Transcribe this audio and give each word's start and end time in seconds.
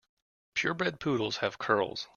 Pure 0.55 0.73
bred 0.73 0.99
poodles 0.99 1.37
have 1.37 1.59
curls. 1.59 2.07